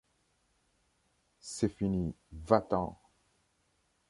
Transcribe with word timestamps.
C’est 1.39 1.69
fini, 1.69 2.15
va-t’en!… 2.33 2.97